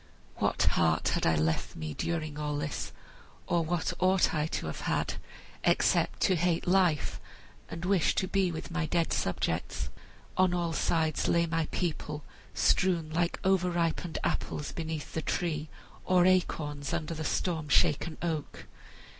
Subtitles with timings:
[0.37, 2.91] "What heart had I left me, during all this,
[3.45, 5.13] or what ought I to have had,
[5.63, 7.19] except to hate life
[7.69, 9.89] and wish to be with my dead subjects?
[10.37, 12.23] On all sides lay my people
[12.55, 15.69] strewn like over ripened apples beneath the tree,
[16.03, 18.65] or acorns under the storm shaken oak.